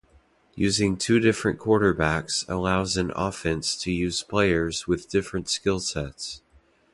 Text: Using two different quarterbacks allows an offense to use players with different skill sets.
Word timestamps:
Using 0.55 0.97
two 0.97 1.19
different 1.19 1.59
quarterbacks 1.59 2.43
allows 2.49 2.97
an 2.97 3.11
offense 3.15 3.75
to 3.83 3.91
use 3.91 4.23
players 4.23 4.87
with 4.87 5.11
different 5.11 5.47
skill 5.47 5.79
sets. 5.79 6.41